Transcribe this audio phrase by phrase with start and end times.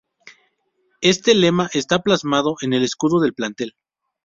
[1.01, 3.75] Este lema está plasmado en el escudo del plantel.